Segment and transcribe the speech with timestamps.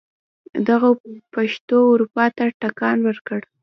[0.67, 0.89] دغو
[1.33, 3.39] پېښو اروپا ته ټکان ورکړ.